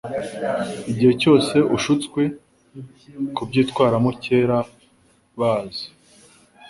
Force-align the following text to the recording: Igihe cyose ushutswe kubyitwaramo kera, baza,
Igihe 0.91 1.11
cyose 1.21 1.55
ushutswe 1.75 2.21
kubyitwaramo 3.35 4.09
kera, 4.23 4.57
baza, 5.39 5.87